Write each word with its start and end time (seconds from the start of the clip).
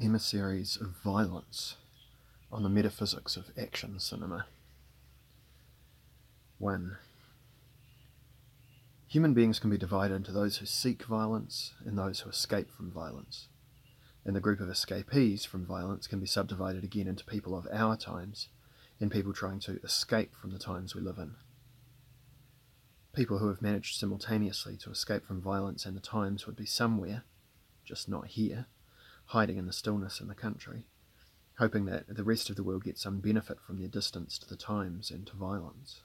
emissaries 0.00 0.78
of 0.80 0.88
violence 1.04 1.76
on 2.50 2.62
the 2.62 2.68
metaphysics 2.68 3.36
of 3.36 3.50
action 3.56 3.98
cinema. 3.98 4.46
1. 6.58 6.96
Human 9.08 9.34
beings 9.34 9.58
can 9.58 9.70
be 9.70 9.78
divided 9.78 10.14
into 10.14 10.32
those 10.32 10.58
who 10.58 10.66
seek 10.66 11.04
violence 11.04 11.72
and 11.84 11.98
those 11.98 12.20
who 12.20 12.30
escape 12.30 12.70
from 12.70 12.90
violence. 12.90 13.48
And 14.24 14.36
the 14.36 14.40
group 14.40 14.60
of 14.60 14.68
escapees 14.68 15.44
from 15.44 15.66
violence 15.66 16.06
can 16.06 16.20
be 16.20 16.26
subdivided 16.26 16.84
again 16.84 17.08
into 17.08 17.24
people 17.24 17.56
of 17.56 17.66
our 17.72 17.96
times 17.96 18.48
and 19.00 19.10
people 19.10 19.32
trying 19.32 19.60
to 19.60 19.80
escape 19.82 20.34
from 20.34 20.50
the 20.50 20.58
times 20.58 20.94
we 20.94 21.00
live 21.00 21.18
in. 21.18 21.34
People 23.14 23.38
who 23.38 23.48
have 23.48 23.62
managed 23.62 23.98
simultaneously 23.98 24.76
to 24.76 24.90
escape 24.90 25.26
from 25.26 25.40
violence 25.40 25.84
and 25.84 25.96
the 25.96 26.00
times 26.00 26.46
would 26.46 26.56
be 26.56 26.66
somewhere, 26.66 27.24
just 27.84 28.08
not 28.08 28.28
here, 28.28 28.66
hiding 29.30 29.58
in 29.58 29.66
the 29.66 29.72
stillness 29.72 30.20
in 30.20 30.26
the 30.26 30.34
country, 30.34 30.82
hoping 31.58 31.84
that 31.84 32.04
the 32.08 32.24
rest 32.24 32.50
of 32.50 32.56
the 32.56 32.64
world 32.64 32.82
gets 32.82 33.02
some 33.02 33.20
benefit 33.20 33.58
from 33.64 33.78
their 33.78 33.86
distance 33.86 34.36
to 34.36 34.48
the 34.48 34.56
times 34.56 35.08
and 35.08 35.24
to 35.24 35.36
violence. 35.36 36.00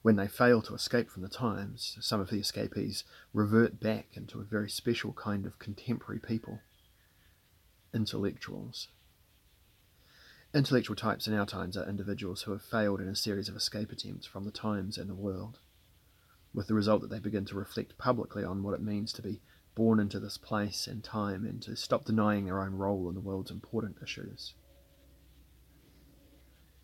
When 0.00 0.16
they 0.16 0.26
fail 0.26 0.62
to 0.62 0.74
escape 0.74 1.10
from 1.10 1.22
the 1.22 1.28
times, 1.28 1.98
some 2.00 2.18
of 2.18 2.30
the 2.30 2.38
escapees 2.38 3.04
revert 3.34 3.78
back 3.78 4.16
into 4.16 4.40
a 4.40 4.44
very 4.44 4.70
special 4.70 5.12
kind 5.12 5.44
of 5.44 5.58
contemporary 5.58 6.20
people 6.20 6.60
intellectuals. 7.92 8.88
Intellectual 10.54 10.96
types 10.96 11.26
in 11.26 11.34
our 11.34 11.46
times 11.46 11.76
are 11.76 11.88
individuals 11.88 12.42
who 12.42 12.52
have 12.52 12.62
failed 12.62 13.00
in 13.00 13.08
a 13.08 13.16
series 13.16 13.50
of 13.50 13.56
escape 13.56 13.92
attempts 13.92 14.26
from 14.26 14.44
the 14.44 14.50
times 14.50 14.96
and 14.96 15.10
the 15.10 15.14
world, 15.14 15.58
with 16.54 16.68
the 16.68 16.74
result 16.74 17.02
that 17.02 17.10
they 17.10 17.18
begin 17.18 17.44
to 17.46 17.56
reflect 17.56 17.98
publicly 17.98 18.44
on 18.44 18.62
what 18.62 18.74
it 18.74 18.80
means 18.80 19.12
to 19.12 19.20
be 19.20 19.40
born 19.78 20.00
into 20.00 20.18
this 20.18 20.36
place 20.36 20.88
and 20.88 21.04
time 21.04 21.44
and 21.44 21.62
to 21.62 21.76
stop 21.76 22.04
denying 22.04 22.44
their 22.46 22.60
own 22.60 22.74
role 22.74 23.08
in 23.08 23.14
the 23.14 23.20
world's 23.20 23.52
important 23.52 23.94
issues. 24.02 24.54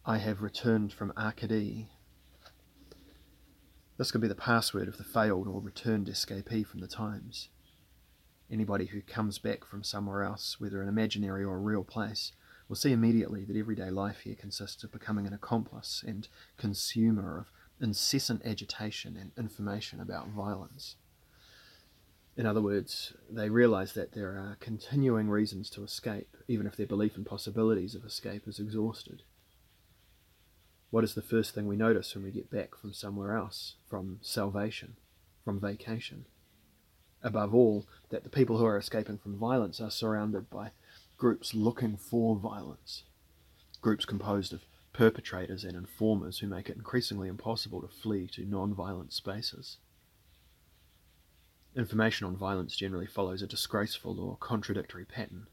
I 0.07 0.19
have 0.19 0.43
returned 0.43 0.93
from 0.93 1.13
Arcady. 1.17 1.89
This 3.99 4.13
could 4.13 4.21
be 4.21 4.29
the 4.29 4.37
password 4.37 4.87
of 4.87 4.97
the 4.97 5.03
failed 5.03 5.49
or 5.49 5.61
returned 5.61 6.07
escapee 6.07 6.65
from 6.65 6.79
the 6.79 6.87
times. 6.87 7.49
Anybody 8.49 8.87
who 8.87 9.03
comes 9.03 9.41
back 9.41 9.65
from 9.65 9.83
somewhere 9.83 10.23
else, 10.23 10.61
whether 10.61 10.81
an 10.81 10.89
imaginary 10.89 11.43
or 11.43 11.57
a 11.57 11.61
real 11.61 11.83
place, 11.83 12.31
will 12.69 12.77
see 12.77 12.93
immediately 12.93 13.45
that 13.45 13.57
everyday 13.57 13.91
life 13.91 14.21
here 14.21 14.37
consists 14.37 14.85
of 14.85 14.93
becoming 14.93 15.27
an 15.27 15.33
accomplice 15.33 16.05
and 16.07 16.29
consumer 16.57 17.39
of 17.39 17.51
incessant 17.81 18.47
agitation 18.47 19.17
and 19.17 19.33
information 19.37 19.99
about 19.99 20.29
violence. 20.29 20.95
In 22.37 22.47
other 22.47 22.61
words, 22.61 23.13
they 23.31 23.49
realize 23.49 23.93
that 23.93 24.13
there 24.13 24.31
are 24.31 24.57
continuing 24.59 25.29
reasons 25.29 25.71
to 25.71 25.85
escape, 25.85 26.37
even 26.49 26.67
if 26.67 26.77
their 26.77 26.87
belief 26.87 27.17
in 27.17 27.25
possibilities 27.25 27.95
of 27.95 28.05
escape 28.05 28.49
is 28.49 28.59
exhausted. 28.59 29.23
What 30.91 31.05
is 31.05 31.15
the 31.15 31.23
first 31.23 31.55
thing 31.55 31.67
we 31.67 31.77
notice 31.77 32.15
when 32.15 32.25
we 32.25 32.33
get 32.33 32.51
back 32.51 32.77
from 32.77 32.93
somewhere 32.93 33.37
else, 33.37 33.77
from 33.89 34.19
salvation, 34.21 34.97
from 35.45 35.61
vacation? 35.61 36.27
Above 37.23 37.55
all, 37.55 37.87
that 38.11 38.25
the 38.25 38.31
people 38.31 38.59
who 38.59 38.65
are 38.67 38.79
escaping 38.79 39.19
from 39.19 39.39
violence 39.39 39.81
are 39.81 39.91
surrounded 39.91 40.51
by 40.51 40.73
groups 41.17 41.55
looking 41.55 41.97
for 41.97 42.37
violence, 42.37 43.05
groups 43.81 44.05
composed 44.05 44.53
of 44.53 44.67
perpetrators 44.93 45.65
and 45.65 45.77
informers 45.77 46.39
who 46.39 46.47
make 46.47 46.69
it 46.69 46.77
increasingly 46.77 47.29
impossible 47.29 47.81
to 47.81 47.89
flee 47.89 48.27
to 48.27 48.45
non 48.45 48.75
violent 48.75 49.13
spaces. 49.13 49.79
Information 51.77 52.27
on 52.27 52.37
violence 52.37 52.77
generally 52.77 53.07
follows 53.07 53.43
a 53.43 53.49
disgraceful 53.49 54.21
or 54.21 54.37
contradictory 54.37 55.05
pattern. 55.05 55.49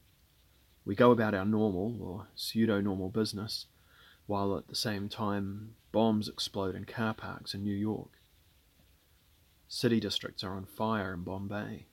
We 0.84 0.94
go 0.94 1.10
about 1.10 1.34
our 1.34 1.44
normal 1.44 2.00
or 2.00 2.28
pseudo 2.36 2.80
normal 2.80 3.08
business, 3.08 3.66
while 4.26 4.56
at 4.56 4.68
the 4.68 4.76
same 4.76 5.08
time 5.08 5.74
bombs 5.90 6.28
explode 6.28 6.76
in 6.76 6.84
car 6.84 7.12
parks 7.12 7.54
in 7.54 7.64
New 7.64 7.74
York. 7.74 8.10
City 9.66 9.98
districts 9.98 10.44
are 10.44 10.54
on 10.54 10.64
fire 10.64 11.14
in 11.14 11.22
Bombay. 11.22 11.86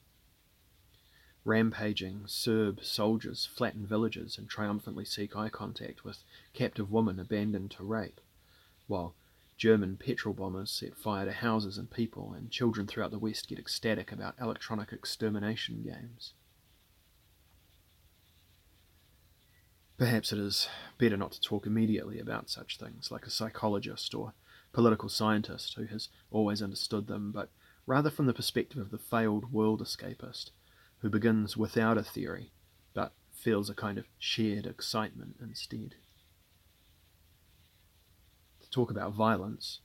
Rampaging 1.44 2.24
Serb 2.28 2.84
soldiers 2.84 3.48
flatten 3.48 3.88
villages 3.88 4.38
and 4.38 4.48
triumphantly 4.48 5.06
seek 5.06 5.36
eye 5.36 5.50
contact 5.50 6.04
with 6.04 6.24
captive 6.54 6.92
women 6.92 7.20
abandoned 7.20 7.72
to 7.72 7.84
rape, 7.84 8.22
while 8.86 9.16
German 9.60 9.98
petrol 9.98 10.34
bombers 10.34 10.72
set 10.72 10.96
fire 10.96 11.26
to 11.26 11.34
houses 11.34 11.78
and 11.78 11.92
people, 11.92 12.34
and 12.34 12.50
children 12.50 12.88
throughout 12.88 13.12
the 13.12 13.20
West 13.20 13.50
get 13.50 13.60
ecstatic 13.60 14.10
about 14.10 14.36
electronic 14.40 14.94
extermination 14.94 15.84
games. 15.84 16.34
Perhaps 19.98 20.32
it 20.32 20.40
is 20.40 20.70
better 20.98 21.18
not 21.18 21.34
to 21.34 21.42
talk 21.42 21.68
immediately 21.68 22.20
about 22.20 22.50
such 22.50 22.78
things, 22.78 23.12
like 23.12 23.26
a 23.26 23.30
psychologist 23.30 24.16
or 24.16 24.34
political 24.72 25.10
scientist 25.10 25.74
who 25.76 25.88
has 25.88 26.08
always 26.32 26.62
understood 26.62 27.08
them, 27.08 27.34
but 27.34 27.52
rather 27.86 28.10
from 28.10 28.28
the 28.28 28.34
perspective 28.34 28.80
of 28.80 28.92
the 28.92 28.98
failed 28.98 29.52
world 29.52 29.82
escapist 29.82 30.52
who 31.00 31.10
begins 31.10 31.58
without 31.58 31.98
a 31.98 32.04
theory 32.04 32.54
but 32.94 33.12
feels 33.34 33.70
a 33.70 33.74
kind 33.74 33.98
of 33.98 34.06
shared 34.18 34.66
excitement 34.66 35.36
instead. 35.42 35.96
Talk 38.72 38.92
about 38.92 39.14
violence, 39.14 39.80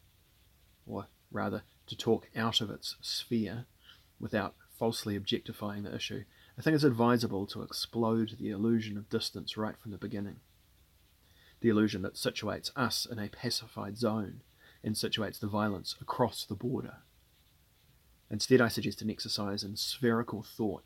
or 0.87 1.07
rather 1.31 1.63
to 1.87 1.97
talk 1.97 2.29
out 2.37 2.61
of 2.61 2.71
its 2.71 2.97
sphere 3.01 3.67
without 4.21 4.55
falsely 4.79 5.17
objectifying 5.17 5.83
the 5.83 5.95
issue, 5.95 6.25
I 6.59 6.63
think 6.63 6.75
it's 6.75 6.85
advisable 6.85 7.47
to 7.49 7.63
explode 7.63 8.37
the 8.39 8.51
illusion 8.51 8.97
of 8.97 9.09
distance 9.09 9.57
right 9.57 9.77
from 9.77 9.91
the 9.91 9.99
beginning. 9.99 10.37
The 11.61 11.69
illusion 11.69 12.03
that 12.03 12.15
situates 12.15 12.71
us 12.77 13.07
in 13.07 13.19
a 13.19 13.29
pacified 13.29 13.97
zone 13.97 14.43
and 14.83 14.95
situates 14.95 15.41
the 15.41 15.47
violence 15.47 15.97
across 16.01 16.45
the 16.45 16.55
border. 16.55 16.99
Instead, 18.31 18.61
I 18.61 18.69
suggest 18.69 19.03
an 19.03 19.11
exercise 19.11 19.65
in 19.65 19.77
spherical 19.77 20.43
thought 20.43 20.85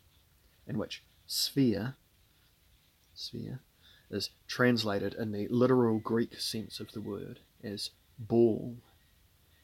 in 0.66 0.78
which 0.78 1.02
sphere, 1.26 1.96
sphere 3.14 3.60
is 4.10 4.30
translated 4.46 5.14
in 5.14 5.32
the 5.32 5.48
literal 5.48 5.98
Greek 5.98 6.38
sense 6.40 6.80
of 6.80 6.92
the 6.92 7.00
word 7.00 7.40
as 7.62 7.90
ball. 8.18 8.76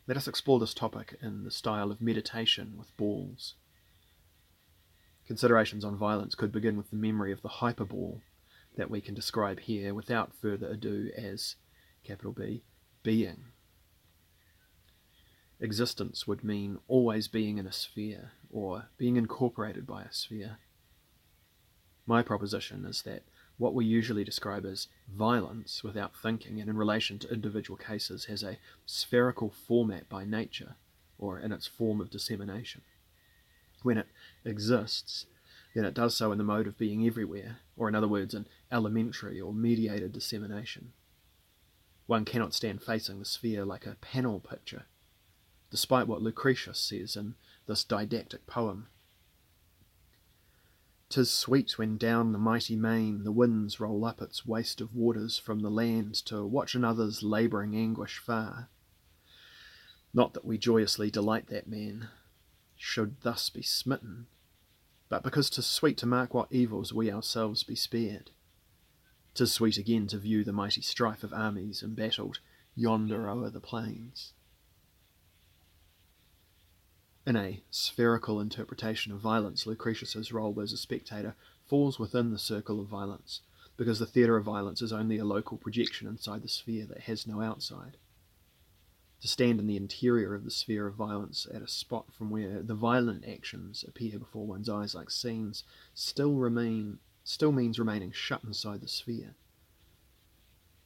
Let 0.06 0.16
us 0.16 0.28
explore 0.28 0.58
this 0.58 0.74
topic 0.74 1.16
in 1.22 1.44
the 1.44 1.50
style 1.50 1.90
of 1.90 2.00
meditation 2.00 2.74
with 2.76 2.96
balls. 2.96 3.54
Considerations 5.26 5.84
on 5.84 5.96
violence 5.96 6.34
could 6.34 6.52
begin 6.52 6.76
with 6.76 6.90
the 6.90 6.96
memory 6.96 7.32
of 7.32 7.42
the 7.42 7.48
hyperball 7.48 8.20
that 8.76 8.90
we 8.90 9.00
can 9.00 9.14
describe 9.14 9.60
here 9.60 9.94
without 9.94 10.34
further 10.34 10.68
ado 10.68 11.10
as 11.16 11.56
capital 12.04 12.32
B 12.32 12.62
being. 13.02 13.44
Existence 15.60 16.26
would 16.26 16.44
mean 16.44 16.78
always 16.88 17.28
being 17.28 17.58
in 17.58 17.66
a 17.66 17.72
sphere 17.72 18.32
or 18.50 18.88
being 18.98 19.16
incorporated 19.16 19.86
by 19.86 20.02
a 20.02 20.12
sphere. 20.12 20.58
My 22.06 22.22
proposition 22.22 22.84
is 22.84 23.02
that 23.02 23.22
what 23.56 23.74
we 23.74 23.84
usually 23.84 24.24
describe 24.24 24.66
as 24.66 24.88
violence 25.08 25.84
without 25.84 26.16
thinking 26.16 26.60
and 26.60 26.68
in 26.68 26.76
relation 26.76 27.18
to 27.20 27.32
individual 27.32 27.76
cases 27.76 28.24
has 28.26 28.42
a 28.42 28.58
spherical 28.84 29.50
format 29.50 30.08
by 30.08 30.24
nature 30.24 30.74
or 31.18 31.38
in 31.38 31.52
its 31.52 31.66
form 31.66 32.00
of 32.00 32.10
dissemination. 32.10 32.82
When 33.82 33.98
it 33.98 34.08
exists, 34.44 35.26
then 35.74 35.84
it 35.84 35.94
does 35.94 36.16
so 36.16 36.32
in 36.32 36.38
the 36.38 36.44
mode 36.44 36.66
of 36.66 36.78
being 36.78 37.06
everywhere, 37.06 37.58
or 37.76 37.88
in 37.88 37.94
other 37.94 38.08
words, 38.08 38.34
an 38.34 38.46
elementary 38.72 39.40
or 39.40 39.52
mediated 39.52 40.12
dissemination. 40.12 40.92
One 42.06 42.24
cannot 42.24 42.54
stand 42.54 42.82
facing 42.82 43.18
the 43.18 43.24
sphere 43.24 43.64
like 43.64 43.86
a 43.86 43.96
panel 44.00 44.40
picture, 44.40 44.84
despite 45.70 46.06
what 46.06 46.22
Lucretius 46.22 46.78
says 46.78 47.16
in 47.16 47.34
this 47.66 47.84
didactic 47.84 48.46
poem 48.46 48.88
'Tis 51.14 51.30
sweet 51.30 51.78
when 51.78 51.96
down 51.96 52.32
the 52.32 52.38
mighty 52.40 52.74
main 52.74 53.22
the 53.22 53.30
winds 53.30 53.78
roll 53.78 54.04
up 54.04 54.20
its 54.20 54.44
waste 54.44 54.80
of 54.80 54.96
waters 54.96 55.38
from 55.38 55.60
the 55.60 55.70
land 55.70 56.12
to 56.12 56.44
watch 56.44 56.74
another's 56.74 57.22
labouring 57.22 57.76
anguish 57.76 58.18
far. 58.18 58.68
Not 60.12 60.34
that 60.34 60.44
we 60.44 60.58
joyously 60.58 61.12
delight 61.12 61.46
that 61.46 61.68
man 61.68 62.08
should 62.74 63.20
thus 63.20 63.48
be 63.48 63.62
smitten, 63.62 64.26
but 65.08 65.22
because 65.22 65.48
'tis 65.48 65.66
sweet 65.66 65.96
to 65.98 66.06
mark 66.06 66.34
what 66.34 66.50
evils 66.50 66.92
we 66.92 67.12
ourselves 67.12 67.62
be 67.62 67.76
spared. 67.76 68.32
'Tis 69.34 69.52
sweet 69.52 69.78
again 69.78 70.08
to 70.08 70.18
view 70.18 70.42
the 70.42 70.52
mighty 70.52 70.82
strife 70.82 71.22
of 71.22 71.32
armies 71.32 71.80
embattled 71.80 72.40
yonder 72.74 73.30
o'er 73.30 73.50
the 73.50 73.60
plains. 73.60 74.32
In 77.26 77.36
a 77.36 77.62
spherical 77.70 78.38
interpretation 78.38 79.10
of 79.10 79.18
violence, 79.20 79.66
Lucretius's 79.66 80.30
role 80.30 80.60
as 80.60 80.72
a 80.72 80.76
spectator 80.76 81.34
falls 81.64 81.98
within 81.98 82.30
the 82.30 82.38
circle 82.38 82.80
of 82.80 82.86
violence, 82.86 83.40
because 83.78 83.98
the 83.98 84.06
theatre 84.06 84.36
of 84.36 84.44
violence 84.44 84.82
is 84.82 84.92
only 84.92 85.16
a 85.16 85.24
local 85.24 85.56
projection 85.56 86.06
inside 86.06 86.42
the 86.42 86.48
sphere 86.48 86.84
that 86.84 87.02
has 87.02 87.26
no 87.26 87.40
outside. 87.40 87.96
to 89.24 89.28
stand 89.28 89.58
in 89.58 89.66
the 89.66 89.78
interior 89.78 90.34
of 90.34 90.44
the 90.44 90.50
sphere 90.50 90.86
of 90.86 90.94
violence 90.96 91.46
at 91.50 91.62
a 91.62 91.66
spot 91.66 92.04
from 92.12 92.28
where 92.28 92.62
the 92.62 92.74
violent 92.74 93.24
actions 93.26 93.82
appear 93.88 94.18
before 94.18 94.46
one's 94.46 94.68
eyes 94.68 94.94
like 94.94 95.10
scenes 95.10 95.64
still 95.94 96.34
remain 96.34 96.98
still 97.24 97.50
means 97.50 97.78
remaining 97.78 98.12
shut 98.12 98.44
inside 98.44 98.82
the 98.82 98.86
sphere. 98.86 99.34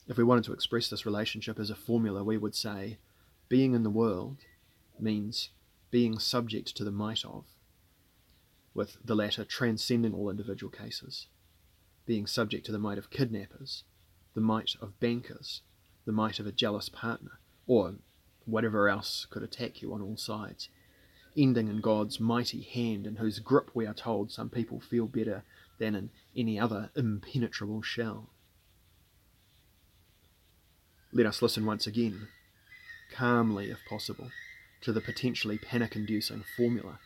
If 0.06 0.16
we 0.16 0.22
wanted 0.22 0.44
to 0.44 0.52
express 0.52 0.88
this 0.88 1.04
relationship 1.04 1.58
as 1.58 1.68
a 1.68 1.74
formula, 1.74 2.22
we 2.22 2.38
would 2.38 2.54
say 2.54 2.98
being 3.48 3.74
in 3.74 3.82
the 3.82 3.90
world 3.90 4.36
means 5.00 5.48
being 5.90 6.18
subject 6.18 6.76
to 6.76 6.84
the 6.84 6.90
might 6.90 7.24
of, 7.24 7.44
with 8.74 8.96
the 9.04 9.14
latter 9.14 9.44
transcending 9.44 10.14
all 10.14 10.30
individual 10.30 10.70
cases, 10.70 11.26
being 12.06 12.26
subject 12.26 12.64
to 12.66 12.72
the 12.72 12.78
might 12.78 12.98
of 12.98 13.10
kidnappers, 13.10 13.84
the 14.34 14.40
might 14.40 14.74
of 14.80 14.98
bankers, 15.00 15.62
the 16.04 16.12
might 16.12 16.38
of 16.38 16.46
a 16.46 16.52
jealous 16.52 16.88
partner, 16.88 17.40
or 17.66 17.94
whatever 18.44 18.88
else 18.88 19.26
could 19.28 19.42
attack 19.42 19.82
you 19.82 19.92
on 19.92 20.00
all 20.00 20.16
sides, 20.16 20.68
ending 21.36 21.68
in 21.68 21.80
God's 21.80 22.18
mighty 22.18 22.62
hand 22.62 23.06
in 23.06 23.16
whose 23.16 23.38
grip 23.38 23.70
we 23.74 23.86
are 23.86 23.94
told 23.94 24.30
some 24.30 24.48
people 24.48 24.80
feel 24.80 25.06
better 25.06 25.44
than 25.78 25.94
in 25.94 26.10
any 26.36 26.58
other 26.58 26.90
impenetrable 26.96 27.82
shell. 27.82 28.30
Let 31.12 31.26
us 31.26 31.40
listen 31.40 31.64
once 31.64 31.86
again, 31.86 32.28
calmly 33.12 33.70
if 33.70 33.78
possible, 33.88 34.30
to 34.82 34.92
the 34.92 35.00
potentially 35.00 35.58
panic 35.58 35.96
inducing 35.96 36.44
formula. 36.56 36.98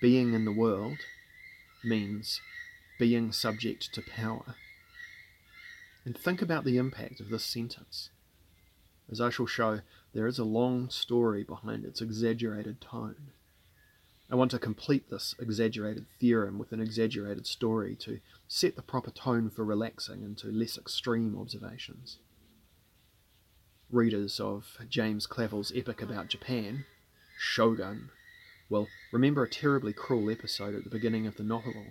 Being 0.00 0.34
in 0.34 0.44
the 0.44 0.52
world 0.52 0.98
means 1.84 2.40
being 2.98 3.32
subject 3.32 3.92
to 3.94 4.02
power. 4.02 4.54
And 6.04 6.16
think 6.16 6.40
about 6.40 6.64
the 6.64 6.78
impact 6.78 7.20
of 7.20 7.28
this 7.28 7.44
sentence. 7.44 8.10
As 9.10 9.20
I 9.20 9.30
shall 9.30 9.46
show, 9.46 9.80
there 10.14 10.26
is 10.26 10.38
a 10.38 10.44
long 10.44 10.90
story 10.90 11.42
behind 11.42 11.84
its 11.84 12.00
exaggerated 12.00 12.80
tone. 12.80 13.32
I 14.30 14.34
want 14.34 14.50
to 14.50 14.58
complete 14.58 15.08
this 15.08 15.34
exaggerated 15.38 16.06
theorem 16.20 16.58
with 16.58 16.72
an 16.72 16.80
exaggerated 16.80 17.46
story 17.46 17.96
to 18.00 18.20
set 18.46 18.76
the 18.76 18.82
proper 18.82 19.10
tone 19.10 19.48
for 19.48 19.64
relaxing 19.64 20.22
into 20.22 20.48
less 20.48 20.76
extreme 20.76 21.38
observations. 21.38 22.18
Readers 23.90 24.38
of 24.38 24.76
James 24.90 25.26
Clavell's 25.26 25.72
epic 25.74 26.02
about 26.02 26.28
Japan, 26.28 26.84
Shogun, 27.38 28.10
will 28.68 28.86
remember 29.12 29.42
a 29.42 29.48
terribly 29.48 29.94
cruel 29.94 30.30
episode 30.30 30.74
at 30.74 30.84
the 30.84 30.90
beginning 30.90 31.26
of 31.26 31.36
the 31.36 31.42
novel. 31.42 31.86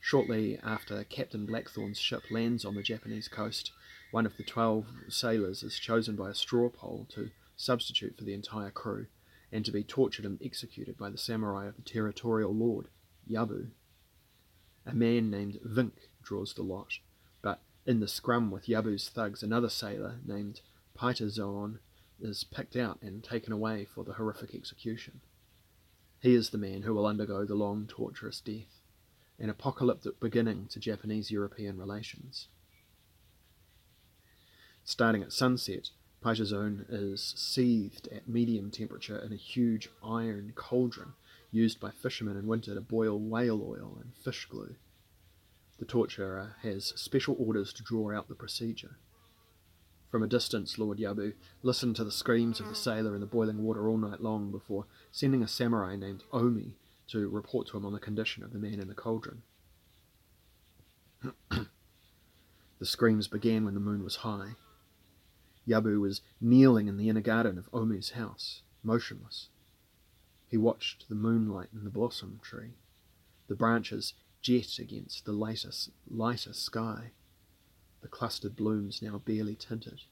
Shortly 0.00 0.58
after 0.64 1.04
Captain 1.04 1.46
Blackthorne's 1.46 2.00
ship 2.00 2.24
lands 2.28 2.64
on 2.64 2.74
the 2.74 2.82
Japanese 2.82 3.28
coast, 3.28 3.70
one 4.10 4.26
of 4.26 4.36
the 4.36 4.42
twelve 4.42 4.86
sailors 5.08 5.62
is 5.62 5.78
chosen 5.78 6.16
by 6.16 6.28
a 6.28 6.34
straw 6.34 6.68
poll 6.68 7.06
to 7.10 7.30
substitute 7.54 8.18
for 8.18 8.24
the 8.24 8.34
entire 8.34 8.72
crew 8.72 9.06
and 9.52 9.64
to 9.64 9.70
be 9.70 9.84
tortured 9.84 10.24
and 10.24 10.40
executed 10.44 10.98
by 10.98 11.08
the 11.08 11.16
samurai 11.16 11.68
of 11.68 11.76
the 11.76 11.82
territorial 11.82 12.52
lord, 12.52 12.88
Yabu. 13.30 13.68
A 14.84 14.92
man 14.92 15.30
named 15.30 15.60
Vinck 15.64 16.10
draws 16.20 16.52
the 16.52 16.62
lot, 16.62 16.98
but 17.42 17.60
in 17.86 18.00
the 18.00 18.08
scrum 18.08 18.50
with 18.50 18.66
Yabu's 18.66 19.08
thugs, 19.08 19.44
another 19.44 19.68
sailor 19.68 20.18
named 20.26 20.62
Pieterzoon 21.00 21.78
is 22.20 22.44
picked 22.44 22.76
out 22.76 22.98
and 23.00 23.24
taken 23.24 23.54
away 23.54 23.86
for 23.86 24.04
the 24.04 24.12
horrific 24.12 24.54
execution. 24.54 25.22
He 26.20 26.34
is 26.34 26.50
the 26.50 26.58
man 26.58 26.82
who 26.82 26.92
will 26.92 27.06
undergo 27.06 27.46
the 27.46 27.54
long, 27.54 27.86
torturous 27.86 28.38
death, 28.42 28.82
an 29.38 29.48
apocalyptic 29.48 30.20
beginning 30.20 30.66
to 30.68 30.78
Japanese 30.78 31.30
European 31.30 31.78
relations. 31.78 32.48
Starting 34.84 35.22
at 35.22 35.32
sunset, 35.32 35.88
Pieterzoon 36.22 36.84
is 36.90 37.32
seethed 37.34 38.08
at 38.08 38.28
medium 38.28 38.70
temperature 38.70 39.18
in 39.18 39.32
a 39.32 39.36
huge 39.36 39.88
iron 40.04 40.52
cauldron 40.54 41.14
used 41.50 41.80
by 41.80 41.90
fishermen 41.90 42.36
in 42.36 42.46
winter 42.46 42.74
to 42.74 42.80
boil 42.82 43.18
whale 43.18 43.62
oil 43.62 43.96
and 44.02 44.14
fish 44.14 44.46
glue. 44.50 44.74
The 45.78 45.86
torturer 45.86 46.56
has 46.60 46.92
special 46.96 47.36
orders 47.38 47.72
to 47.72 47.82
draw 47.82 48.14
out 48.14 48.28
the 48.28 48.34
procedure. 48.34 48.98
From 50.10 50.24
a 50.24 50.26
distance, 50.26 50.76
Lord 50.76 50.98
Yabu 50.98 51.34
listened 51.62 51.94
to 51.96 52.04
the 52.04 52.10
screams 52.10 52.58
of 52.58 52.68
the 52.68 52.74
sailor 52.74 53.14
in 53.14 53.20
the 53.20 53.26
boiling 53.26 53.62
water 53.62 53.88
all 53.88 53.96
night 53.96 54.20
long 54.20 54.50
before 54.50 54.86
sending 55.12 55.42
a 55.42 55.48
samurai 55.48 55.94
named 55.94 56.24
Omi 56.32 56.76
to 57.08 57.28
report 57.28 57.68
to 57.68 57.76
him 57.76 57.86
on 57.86 57.92
the 57.92 58.00
condition 58.00 58.42
of 58.42 58.52
the 58.52 58.58
man 58.58 58.80
in 58.80 58.88
the 58.88 58.94
cauldron. 58.94 59.42
the 61.50 61.66
screams 62.82 63.28
began 63.28 63.64
when 63.64 63.74
the 63.74 63.80
moon 63.80 64.02
was 64.02 64.16
high. 64.16 64.56
Yabu 65.68 66.00
was 66.00 66.22
kneeling 66.40 66.88
in 66.88 66.96
the 66.96 67.08
inner 67.08 67.20
garden 67.20 67.56
of 67.56 67.68
Omi's 67.72 68.10
house, 68.10 68.62
motionless. 68.82 69.48
He 70.48 70.56
watched 70.56 71.08
the 71.08 71.14
moonlight 71.14 71.68
in 71.72 71.84
the 71.84 71.90
blossom 71.90 72.40
tree, 72.42 72.74
the 73.46 73.54
branches 73.54 74.14
jet 74.42 74.80
against 74.80 75.24
the 75.24 75.32
lighter, 75.32 75.70
lighter 76.08 76.52
sky, 76.52 77.12
the 78.02 78.08
clustered 78.08 78.56
blooms 78.56 79.02
now 79.02 79.18
barely 79.18 79.54
tinted. 79.54 80.02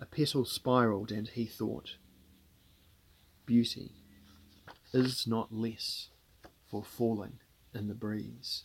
A 0.00 0.06
petal 0.06 0.44
spiraled, 0.44 1.10
and 1.10 1.28
he 1.28 1.44
thought, 1.46 1.96
Beauty 3.46 3.92
is 4.92 5.26
not 5.26 5.52
less 5.52 6.08
for 6.70 6.84
falling 6.84 7.40
in 7.74 7.88
the 7.88 7.94
breeze. 7.94 8.64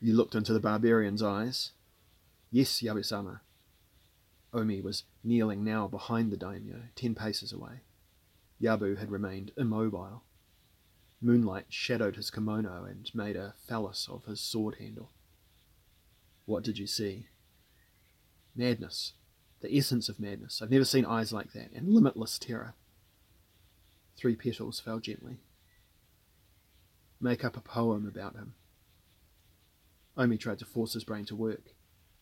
You 0.00 0.14
looked 0.14 0.34
into 0.34 0.52
the 0.52 0.60
barbarian's 0.60 1.22
eyes 1.22 1.72
Yes, 2.50 2.80
Yabu-sama. 2.80 3.42
Omi 4.54 4.80
was 4.80 5.04
kneeling 5.22 5.64
now 5.64 5.86
behind 5.86 6.32
the 6.32 6.36
daimyo, 6.36 6.84
ten 6.94 7.14
paces 7.14 7.52
away. 7.52 7.82
Yabu 8.60 8.96
had 8.96 9.10
remained 9.10 9.52
immobile. 9.58 10.22
Moonlight 11.20 11.66
shadowed 11.68 12.16
his 12.16 12.30
kimono 12.30 12.84
and 12.84 13.10
made 13.14 13.36
a 13.36 13.54
phallus 13.66 14.08
of 14.08 14.24
his 14.24 14.40
sword 14.40 14.76
handle. 14.76 15.10
What 16.48 16.64
did 16.64 16.78
you 16.78 16.86
see? 16.86 17.26
Madness. 18.56 19.12
The 19.60 19.76
essence 19.76 20.08
of 20.08 20.18
madness. 20.18 20.62
I've 20.62 20.70
never 20.70 20.86
seen 20.86 21.04
eyes 21.04 21.30
like 21.30 21.52
that, 21.52 21.72
and 21.74 21.92
limitless 21.92 22.38
terror. 22.38 22.72
Three 24.16 24.34
petals 24.34 24.80
fell 24.80 24.98
gently. 24.98 25.40
Make 27.20 27.44
up 27.44 27.58
a 27.58 27.60
poem 27.60 28.06
about 28.06 28.34
him. 28.34 28.54
Omi 30.16 30.38
tried 30.38 30.58
to 30.60 30.64
force 30.64 30.94
his 30.94 31.04
brain 31.04 31.26
to 31.26 31.36
work. 31.36 31.74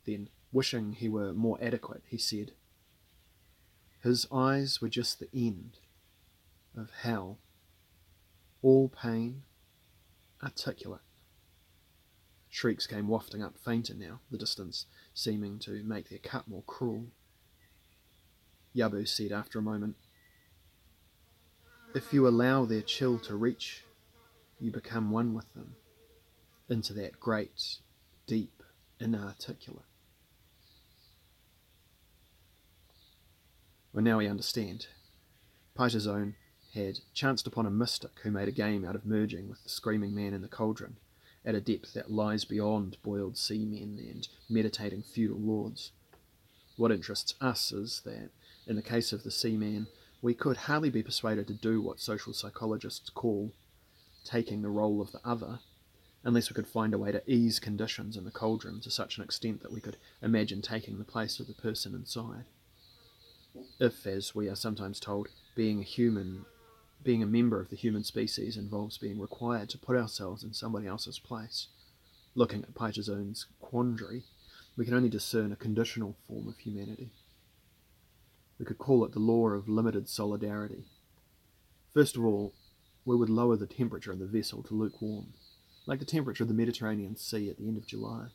Then, 0.06 0.28
wishing 0.50 0.94
he 0.94 1.08
were 1.08 1.32
more 1.32 1.58
adequate, 1.62 2.02
he 2.08 2.18
said, 2.18 2.50
His 4.02 4.26
eyes 4.32 4.80
were 4.80 4.88
just 4.88 5.20
the 5.20 5.28
end 5.32 5.78
of 6.76 6.90
hell, 6.90 7.38
all 8.60 8.88
pain, 8.88 9.44
articulate. 10.42 11.05
Shrieks 12.56 12.86
came 12.86 13.06
wafting 13.06 13.42
up 13.42 13.58
fainter 13.58 13.92
now, 13.92 14.20
the 14.30 14.38
distance 14.38 14.86
seeming 15.12 15.58
to 15.58 15.82
make 15.82 16.08
their 16.08 16.18
cut 16.18 16.48
more 16.48 16.62
cruel. 16.62 17.08
Yabu 18.74 19.06
said 19.06 19.30
after 19.30 19.58
a 19.58 19.62
moment, 19.62 19.96
If 21.94 22.14
you 22.14 22.26
allow 22.26 22.64
their 22.64 22.80
chill 22.80 23.18
to 23.18 23.36
reach, 23.36 23.84
you 24.58 24.70
become 24.70 25.10
one 25.10 25.34
with 25.34 25.52
them, 25.52 25.76
into 26.66 26.94
that 26.94 27.20
great, 27.20 27.76
deep, 28.26 28.62
inarticulate. 28.98 29.84
Well, 33.92 34.02
now 34.02 34.16
we 34.16 34.28
understand. 34.28 34.86
Pieterzoon 35.78 36.36
had 36.72 37.00
chanced 37.12 37.46
upon 37.46 37.66
a 37.66 37.70
mystic 37.70 38.12
who 38.22 38.30
made 38.30 38.48
a 38.48 38.52
game 38.52 38.82
out 38.82 38.94
of 38.94 39.04
merging 39.04 39.50
with 39.50 39.62
the 39.62 39.68
screaming 39.68 40.14
man 40.14 40.32
in 40.32 40.40
the 40.40 40.48
cauldron, 40.48 40.96
at 41.46 41.54
a 41.54 41.60
depth 41.60 41.94
that 41.94 42.10
lies 42.10 42.44
beyond 42.44 42.98
boiled 43.02 43.38
seamen 43.38 43.98
and 43.98 44.28
meditating 44.50 45.02
feudal 45.02 45.38
lords. 45.38 45.92
What 46.76 46.92
interests 46.92 47.34
us 47.40 47.72
is 47.72 48.02
that, 48.04 48.30
in 48.66 48.76
the 48.76 48.82
case 48.82 49.12
of 49.12 49.22
the 49.22 49.30
seaman, 49.30 49.86
we 50.20 50.34
could 50.34 50.56
hardly 50.56 50.90
be 50.90 51.02
persuaded 51.02 51.46
to 51.46 51.54
do 51.54 51.80
what 51.80 52.00
social 52.00 52.32
psychologists 52.32 53.08
call 53.08 53.52
taking 54.24 54.60
the 54.60 54.68
role 54.68 55.00
of 55.00 55.12
the 55.12 55.20
other, 55.24 55.60
unless 56.24 56.50
we 56.50 56.54
could 56.54 56.66
find 56.66 56.92
a 56.92 56.98
way 56.98 57.12
to 57.12 57.22
ease 57.30 57.60
conditions 57.60 58.16
in 58.16 58.24
the 58.24 58.30
cauldron 58.30 58.80
to 58.80 58.90
such 58.90 59.16
an 59.16 59.24
extent 59.24 59.62
that 59.62 59.72
we 59.72 59.80
could 59.80 59.96
imagine 60.20 60.60
taking 60.60 60.98
the 60.98 61.04
place 61.04 61.38
of 61.38 61.46
the 61.46 61.54
person 61.54 61.94
inside 61.94 62.44
if, 63.78 64.06
as 64.06 64.34
we 64.34 64.48
are 64.48 64.56
sometimes 64.56 65.00
told, 65.00 65.28
being 65.54 65.82
human, 65.82 66.44
being 67.06 67.22
a 67.22 67.26
member 67.26 67.60
of 67.60 67.70
the 67.70 67.76
human 67.76 68.02
species 68.02 68.56
involves 68.56 68.98
being 68.98 69.20
required 69.20 69.68
to 69.68 69.78
put 69.78 69.96
ourselves 69.96 70.42
in 70.42 70.52
somebody 70.52 70.88
else's 70.88 71.20
place. 71.20 71.68
Looking 72.34 72.64
at 72.64 72.74
Pieterzoon's 72.74 73.46
quandary, 73.60 74.24
we 74.76 74.84
can 74.84 74.92
only 74.92 75.08
discern 75.08 75.52
a 75.52 75.56
conditional 75.56 76.16
form 76.26 76.48
of 76.48 76.58
humanity. 76.58 77.12
We 78.58 78.66
could 78.66 78.78
call 78.78 79.04
it 79.04 79.12
the 79.12 79.20
law 79.20 79.50
of 79.50 79.68
limited 79.68 80.08
solidarity. 80.08 80.86
First 81.94 82.16
of 82.16 82.24
all, 82.24 82.52
we 83.04 83.14
would 83.14 83.30
lower 83.30 83.54
the 83.56 83.68
temperature 83.68 84.12
in 84.12 84.18
the 84.18 84.26
vessel 84.26 84.64
to 84.64 84.74
lukewarm, 84.74 85.34
like 85.86 86.00
the 86.00 86.04
temperature 86.04 86.42
of 86.42 86.48
the 86.48 86.54
Mediterranean 86.54 87.14
Sea 87.16 87.48
at 87.48 87.56
the 87.56 87.68
end 87.68 87.76
of 87.76 87.86
July. 87.86 88.26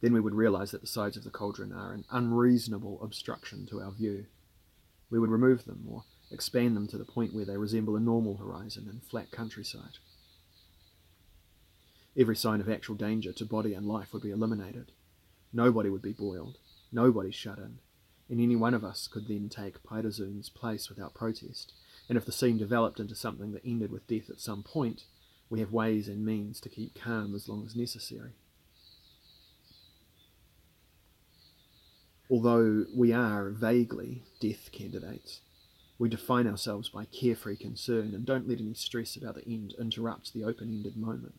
Then 0.00 0.14
we 0.14 0.20
would 0.20 0.34
realize 0.34 0.70
that 0.70 0.80
the 0.80 0.86
sides 0.86 1.18
of 1.18 1.24
the 1.24 1.30
cauldron 1.30 1.74
are 1.74 1.92
an 1.92 2.06
unreasonable 2.10 3.02
obstruction 3.02 3.66
to 3.66 3.82
our 3.82 3.90
view. 3.90 4.24
We 5.10 5.18
would 5.18 5.30
remove 5.30 5.66
them 5.66 5.84
or 5.90 6.04
expand 6.34 6.76
them 6.76 6.86
to 6.88 6.98
the 6.98 7.04
point 7.04 7.32
where 7.32 7.44
they 7.44 7.56
resemble 7.56 7.96
a 7.96 8.00
normal 8.00 8.36
horizon 8.36 8.86
and 8.90 9.02
flat 9.02 9.30
countryside. 9.30 9.98
Every 12.16 12.36
sign 12.36 12.60
of 12.60 12.68
actual 12.68 12.94
danger 12.94 13.32
to 13.32 13.44
body 13.44 13.74
and 13.74 13.86
life 13.86 14.12
would 14.12 14.22
be 14.22 14.30
eliminated. 14.30 14.92
Nobody 15.52 15.88
would 15.88 16.02
be 16.02 16.12
boiled, 16.12 16.58
nobody 16.92 17.30
shut 17.30 17.58
in, 17.58 17.78
and 18.28 18.40
any 18.40 18.56
one 18.56 18.74
of 18.74 18.84
us 18.84 19.08
could 19.08 19.28
then 19.28 19.48
take 19.48 19.82
Pieterzoon's 19.82 20.48
place 20.48 20.88
without 20.88 21.14
protest. 21.14 21.72
And 22.08 22.18
if 22.18 22.26
the 22.26 22.32
scene 22.32 22.58
developed 22.58 23.00
into 23.00 23.14
something 23.14 23.52
that 23.52 23.64
ended 23.64 23.90
with 23.90 24.06
death 24.06 24.28
at 24.30 24.40
some 24.40 24.62
point, 24.62 25.04
we 25.48 25.60
have 25.60 25.72
ways 25.72 26.08
and 26.08 26.24
means 26.24 26.60
to 26.60 26.68
keep 26.68 27.00
calm 27.00 27.34
as 27.34 27.48
long 27.48 27.64
as 27.64 27.76
necessary. 27.76 28.32
Although 32.30 32.86
we 32.94 33.12
are 33.12 33.50
vaguely 33.50 34.22
death 34.40 34.70
candidates, 34.72 35.40
we 36.04 36.10
define 36.10 36.46
ourselves 36.46 36.90
by 36.90 37.06
carefree 37.06 37.56
concern 37.56 38.12
and 38.12 38.26
don't 38.26 38.46
let 38.46 38.60
any 38.60 38.74
stress 38.74 39.16
about 39.16 39.36
the 39.36 39.48
end 39.48 39.74
interrupt 39.80 40.34
the 40.34 40.44
open 40.44 40.68
ended 40.68 40.98
moment. 40.98 41.32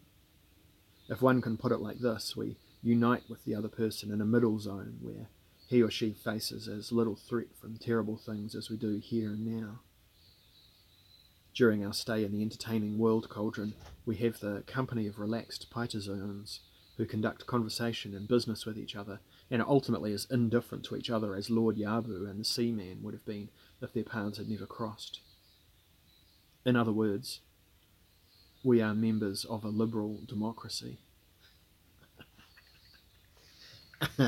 If 1.08 1.22
one 1.22 1.40
can 1.40 1.56
put 1.56 1.72
it 1.72 1.82
like 1.82 2.00
this, 2.00 2.36
we 2.36 2.58
unite 2.82 3.30
with 3.30 3.46
the 3.46 3.54
other 3.54 3.68
person 3.68 4.12
in 4.12 4.22
a 4.22 4.26
middle 4.26 4.58
zone 4.58 4.98
where 5.04 5.28
he 5.68 5.84
or 5.84 5.92
she 5.92 6.14
faces 6.14 6.68
as 6.68 6.92
little 6.92 7.16
threat 7.16 7.56
from 7.62 7.78
terrible 7.78 8.18
things 8.18 8.56
as 8.56 8.72
we 8.72 8.76
do 8.76 8.98
here 8.98 9.30
and 9.30 9.46
now. 9.46 9.82
During 11.54 11.86
our 11.86 11.94
stay 11.94 12.26
in 12.26 12.32
the 12.32 12.42
entertaining 12.42 12.98
world 12.98 13.30
cauldron, 13.30 13.76
we 14.04 14.16
have 14.16 14.40
the 14.40 14.64
company 14.66 15.06
of 15.06 15.20
relaxed 15.20 15.68
Pieterzoons 15.70 16.62
who 16.98 17.06
conduct 17.06 17.46
conversation 17.46 18.16
and 18.16 18.28
business 18.28 18.66
with 18.66 18.78
each 18.78 18.96
other 18.96 19.20
and 19.52 19.62
are 19.62 19.68
ultimately 19.68 20.14
as 20.14 20.28
indifferent 20.30 20.84
to 20.86 20.96
each 20.96 21.10
other 21.10 21.36
as 21.36 21.50
Lord 21.50 21.78
Yabu 21.78 22.30
and 22.30 22.40
the 22.40 22.46
Seaman 22.46 23.04
would 23.04 23.14
have 23.14 23.26
been 23.26 23.50
if 23.82 23.94
their 23.94 24.04
paths 24.04 24.38
had 24.38 24.50
never 24.50 24.66
crossed. 24.66 25.20
In 26.66 26.76
other 26.76 26.92
words, 26.92 27.42
we 28.64 28.82
are 28.82 28.96
members 28.96 29.46
of 29.46 29.64
a 29.64 29.70
liberal 29.70 30.22
democracy. 30.26 30.98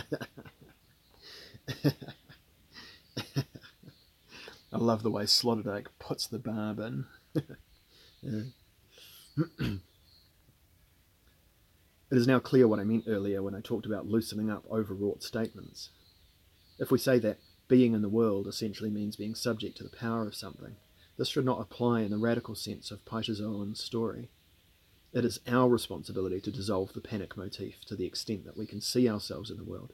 I 4.71 4.77
love 4.77 5.01
the 5.03 5.11
way 5.11 5.23
Sloterdijk 5.23 5.87
puts 5.99 6.27
the 6.27 6.39
barb 6.39 6.79
in. 6.79 7.05
it 12.17 12.21
is 12.21 12.27
now 12.27 12.39
clear 12.39 12.67
what 12.67 12.79
I 12.79 12.83
meant 12.83 13.03
earlier 13.07 13.43
when 13.43 13.53
I 13.53 13.59
talked 13.61 13.85
about 13.85 14.07
loosening 14.07 14.49
up 14.49 14.65
overwrought 14.71 15.21
statements. 15.21 15.91
If 16.79 16.89
we 16.89 16.97
say 16.97 17.19
that 17.19 17.37
being 17.67 17.93
in 17.93 18.01
the 18.01 18.09
world 18.09 18.47
essentially 18.47 18.89
means 18.89 19.15
being 19.15 19.35
subject 19.35 19.77
to 19.77 19.83
the 19.83 19.95
power 19.95 20.25
of 20.25 20.33
something, 20.33 20.77
this 21.15 21.27
should 21.27 21.45
not 21.45 21.61
apply 21.61 22.01
in 22.01 22.09
the 22.09 22.17
radical 22.17 22.55
sense 22.55 22.89
of 22.89 23.05
Pieterzoon's 23.05 23.83
story. 23.83 24.31
It 25.13 25.25
is 25.25 25.41
our 25.45 25.69
responsibility 25.69 26.41
to 26.41 26.51
dissolve 26.51 26.93
the 26.93 27.01
panic 27.01 27.37
motif 27.37 27.85
to 27.85 27.95
the 27.95 28.07
extent 28.07 28.45
that 28.45 28.57
we 28.57 28.65
can 28.65 28.81
see 28.81 29.07
ourselves 29.07 29.51
in 29.51 29.57
the 29.57 29.63
world, 29.63 29.93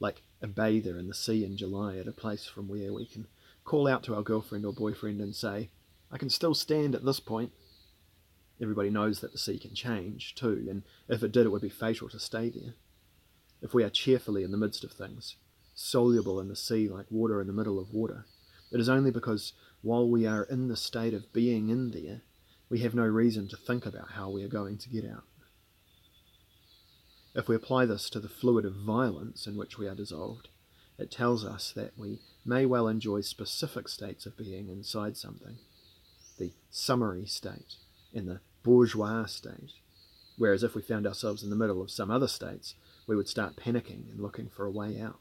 like 0.00 0.22
a 0.40 0.48
bather 0.48 0.98
in 0.98 1.06
the 1.06 1.14
sea 1.14 1.44
in 1.44 1.56
July 1.56 1.96
at 1.96 2.08
a 2.08 2.12
place 2.12 2.44
from 2.44 2.66
where 2.66 2.92
we 2.92 3.06
can 3.06 3.28
call 3.64 3.86
out 3.86 4.02
to 4.02 4.16
our 4.16 4.22
girlfriend 4.22 4.66
or 4.66 4.72
boyfriend 4.72 5.20
and 5.20 5.36
say, 5.36 5.70
I 6.10 6.18
can 6.18 6.28
still 6.28 6.54
stand 6.54 6.96
at 6.96 7.04
this 7.04 7.20
point. 7.20 7.52
Everybody 8.62 8.90
knows 8.90 9.20
that 9.20 9.32
the 9.32 9.38
sea 9.38 9.58
can 9.58 9.74
change, 9.74 10.36
too, 10.36 10.66
and 10.70 10.84
if 11.08 11.24
it 11.24 11.32
did, 11.32 11.46
it 11.46 11.48
would 11.48 11.62
be 11.62 11.68
fatal 11.68 12.08
to 12.10 12.20
stay 12.20 12.48
there. 12.48 12.74
If 13.60 13.74
we 13.74 13.82
are 13.82 13.90
cheerfully 13.90 14.44
in 14.44 14.52
the 14.52 14.56
midst 14.56 14.84
of 14.84 14.92
things, 14.92 15.36
soluble 15.74 16.38
in 16.38 16.48
the 16.48 16.54
sea 16.54 16.88
like 16.88 17.06
water 17.10 17.40
in 17.40 17.48
the 17.48 17.52
middle 17.52 17.80
of 17.80 17.92
water, 17.92 18.24
it 18.70 18.78
is 18.78 18.88
only 18.88 19.10
because 19.10 19.52
while 19.82 20.08
we 20.08 20.26
are 20.26 20.44
in 20.44 20.68
the 20.68 20.76
state 20.76 21.12
of 21.12 21.32
being 21.32 21.70
in 21.70 21.90
there, 21.90 22.22
we 22.68 22.78
have 22.80 22.94
no 22.94 23.04
reason 23.04 23.48
to 23.48 23.56
think 23.56 23.84
about 23.84 24.12
how 24.12 24.30
we 24.30 24.44
are 24.44 24.48
going 24.48 24.78
to 24.78 24.88
get 24.88 25.04
out. 25.04 25.24
If 27.34 27.48
we 27.48 27.56
apply 27.56 27.86
this 27.86 28.08
to 28.10 28.20
the 28.20 28.28
fluid 28.28 28.64
of 28.64 28.74
violence 28.74 29.46
in 29.46 29.56
which 29.56 29.76
we 29.76 29.88
are 29.88 29.94
dissolved, 29.94 30.48
it 30.98 31.10
tells 31.10 31.44
us 31.44 31.72
that 31.74 31.98
we 31.98 32.20
may 32.44 32.64
well 32.64 32.86
enjoy 32.86 33.22
specific 33.22 33.88
states 33.88 34.24
of 34.24 34.36
being 34.36 34.68
inside 34.68 35.16
something 35.16 35.56
the 36.38 36.52
summary 36.70 37.26
state 37.26 37.76
and 38.14 38.26
the 38.26 38.40
bourgeois 38.62 39.26
state, 39.26 39.72
whereas 40.36 40.62
if 40.62 40.74
we 40.74 40.82
found 40.82 41.06
ourselves 41.06 41.42
in 41.42 41.50
the 41.50 41.56
middle 41.56 41.82
of 41.82 41.90
some 41.90 42.10
other 42.10 42.28
states, 42.28 42.74
we 43.06 43.16
would 43.16 43.28
start 43.28 43.56
panicking 43.56 44.10
and 44.10 44.20
looking 44.20 44.48
for 44.48 44.64
a 44.64 44.70
way 44.70 45.00
out. 45.00 45.18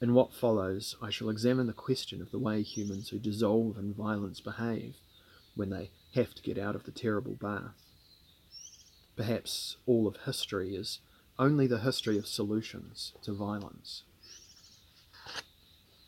In 0.00 0.14
what 0.14 0.32
follows, 0.32 0.96
I 1.02 1.10
shall 1.10 1.28
examine 1.28 1.66
the 1.66 1.72
question 1.72 2.22
of 2.22 2.30
the 2.30 2.38
way 2.38 2.62
humans 2.62 3.08
who 3.08 3.18
dissolve 3.18 3.76
in 3.76 3.92
violence 3.92 4.40
behave 4.40 4.94
when 5.56 5.70
they 5.70 5.90
have 6.14 6.34
to 6.34 6.42
get 6.42 6.56
out 6.56 6.76
of 6.76 6.84
the 6.84 6.92
terrible 6.92 7.34
bath. 7.34 7.74
Perhaps 9.16 9.76
all 9.86 10.06
of 10.06 10.16
history 10.24 10.76
is 10.76 11.00
only 11.38 11.66
the 11.66 11.80
history 11.80 12.16
of 12.16 12.28
solutions 12.28 13.12
to 13.22 13.32
violence. 13.32 14.04